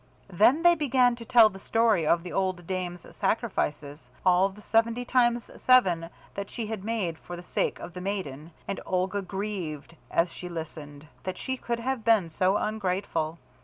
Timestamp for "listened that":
10.49-11.37